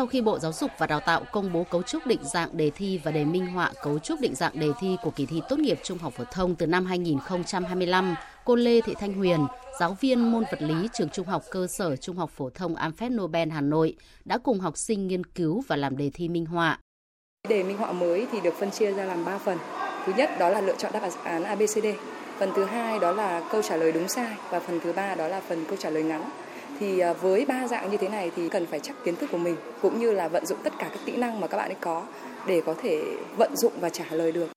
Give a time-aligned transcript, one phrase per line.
[0.00, 2.70] sau khi Bộ Giáo dục và Đào tạo công bố cấu trúc định dạng đề
[2.70, 5.58] thi và đề minh họa cấu trúc định dạng đề thi của kỳ thi tốt
[5.58, 8.14] nghiệp trung học phổ thông từ năm 2025,
[8.44, 9.46] cô Lê Thị Thanh Huyền,
[9.80, 13.12] giáo viên môn vật lý trường Trung học cơ sở Trung học phổ thông Amphet
[13.12, 16.78] Nobel Hà Nội đã cùng học sinh nghiên cứu và làm đề thi minh họa.
[17.48, 19.58] Đề minh họa mới thì được phân chia ra làm 3 phần.
[20.06, 21.86] Thứ nhất đó là lựa chọn đáp án ABCD.
[22.38, 25.28] Phần thứ hai đó là câu trả lời đúng sai và phần thứ ba đó
[25.28, 26.30] là phần câu trả lời ngắn
[26.80, 29.38] thì à, với ba dạng như thế này thì cần phải chắc kiến thức của
[29.38, 31.76] mình cũng như là vận dụng tất cả các kỹ năng mà các bạn ấy
[31.80, 32.06] có
[32.46, 34.48] để có thể vận dụng và trả lời được.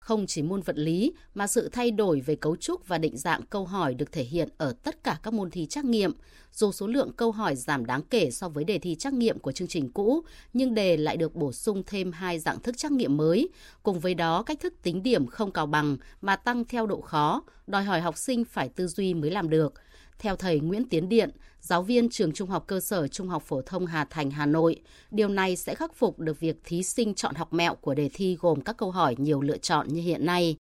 [0.00, 3.42] Không chỉ môn vật lý mà sự thay đổi về cấu trúc và định dạng
[3.50, 6.12] câu hỏi được thể hiện ở tất cả các môn thi trắc nghiệm.
[6.52, 9.52] Dù số lượng câu hỏi giảm đáng kể so với đề thi trắc nghiệm của
[9.52, 10.22] chương trình cũ,
[10.52, 13.48] nhưng đề lại được bổ sung thêm hai dạng thức trắc nghiệm mới.
[13.82, 17.42] Cùng với đó, cách thức tính điểm không cao bằng mà tăng theo độ khó,
[17.66, 19.74] đòi hỏi học sinh phải tư duy mới làm được.
[20.18, 23.62] Theo thầy Nguyễn Tiến Điện, giáo viên trường Trung học cơ sở Trung học phổ
[23.62, 27.34] thông Hà Thành, Hà Nội, điều này sẽ khắc phục được việc thí sinh chọn
[27.34, 30.56] học mẹo của đề thi gồm các câu hỏi nhiều lựa chọn như hiện nay.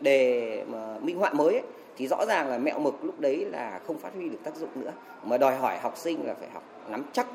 [0.00, 1.62] Đề mà minh họa mới ấy,
[1.96, 4.70] thì rõ ràng là mẹo mực lúc đấy là không phát huy được tác dụng
[4.74, 4.92] nữa
[5.24, 7.26] mà đòi hỏi học sinh là phải học nắm chắc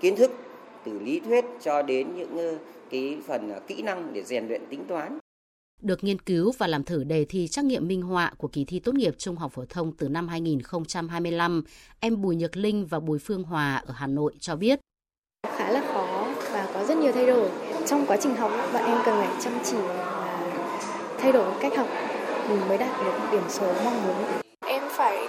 [0.00, 0.30] kiến thức
[0.84, 2.58] từ lý thuyết cho đến những ờ,
[2.90, 5.18] cái phần ờ, kỹ năng để rèn luyện tính toán
[5.80, 8.78] được nghiên cứu và làm thử đề thi trắc nghiệm minh họa của kỳ thi
[8.78, 11.62] tốt nghiệp trung học phổ thông từ năm 2025,
[12.00, 14.80] em Bùi Nhật Linh và Bùi Phương Hòa ở Hà Nội cho biết.
[15.56, 17.50] Khá là khó và có rất nhiều thay đổi.
[17.86, 20.52] Trong quá trình học, bọn em cần phải chăm chỉ và
[21.18, 21.88] thay đổi cách học
[22.48, 24.24] mình mới đạt được điểm số mong muốn.
[24.66, 25.26] Em phải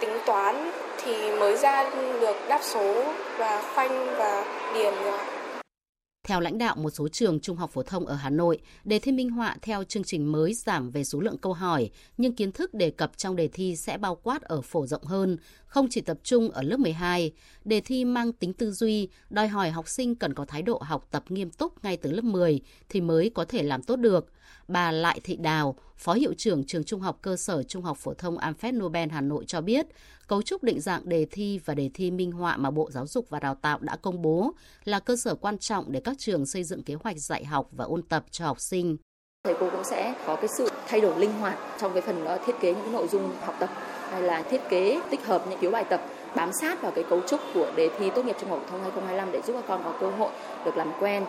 [0.00, 0.70] tính toán
[1.04, 3.04] thì mới ra được đáp số
[3.38, 4.44] và khoanh và
[4.74, 5.35] điền rồi.
[6.26, 9.12] Theo lãnh đạo một số trường trung học phổ thông ở Hà Nội, đề thi
[9.12, 12.74] minh họa theo chương trình mới giảm về số lượng câu hỏi, nhưng kiến thức
[12.74, 16.18] đề cập trong đề thi sẽ bao quát ở phổ rộng hơn, không chỉ tập
[16.22, 17.32] trung ở lớp 12.
[17.64, 21.08] Đề thi mang tính tư duy, đòi hỏi học sinh cần có thái độ học
[21.10, 24.32] tập nghiêm túc ngay từ lớp 10 thì mới có thể làm tốt được.
[24.68, 28.14] Bà Lại Thị Đào, Phó Hiệu trưởng Trường Trung học Cơ sở Trung học Phổ
[28.14, 29.86] thông Amphép Nobel Hà Nội cho biết,
[30.26, 33.26] cấu trúc định dạng đề thi và đề thi minh họa mà Bộ Giáo dục
[33.30, 34.52] và Đào tạo đã công bố
[34.84, 37.84] là cơ sở quan trọng để các trường xây dựng kế hoạch dạy học và
[37.84, 38.96] ôn tập cho học sinh.
[39.44, 42.38] Thầy cô cũng sẽ có cái sự thay đổi linh hoạt trong cái phần ờ,
[42.46, 43.70] thiết kế những nội dung học tập
[44.10, 46.00] hay là thiết kế tích hợp những phiếu bài tập
[46.36, 48.80] bám sát vào cái cấu trúc của đề thi tốt nghiệp trung học phổ thông
[48.82, 50.30] 2025 để giúp các con có cơ hội
[50.64, 51.24] được làm quen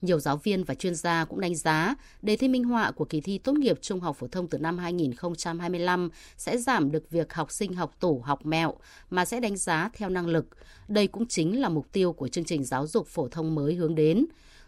[0.00, 3.20] nhiều giáo viên và chuyên gia cũng đánh giá đề thi minh họa của kỳ
[3.20, 7.52] thi tốt nghiệp trung học phổ thông từ năm 2025 sẽ giảm được việc học
[7.52, 8.74] sinh học tủ, học mẹo,
[9.10, 10.46] mà sẽ đánh giá theo năng lực.
[10.88, 13.94] Đây cũng chính là mục tiêu của chương trình giáo dục phổ thông mới hướng
[13.94, 14.26] đến.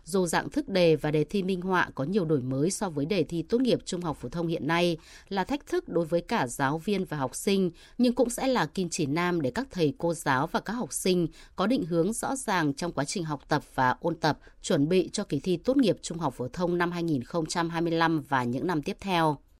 [0.09, 3.07] Dù dạng thức đề và đề thi minh họa có nhiều đổi mới so với
[3.07, 4.97] đề thi tốt nghiệp trung học phổ thông hiện nay
[5.29, 8.67] là thách thức đối với cả giáo viên và học sinh, nhưng cũng sẽ là
[8.67, 12.13] kim chỉ nam để các thầy cô giáo và các học sinh có định hướng
[12.13, 15.57] rõ ràng trong quá trình học tập và ôn tập, chuẩn bị cho kỳ thi
[15.57, 19.39] tốt nghiệp trung học phổ thông năm 2025 và những năm tiếp theo.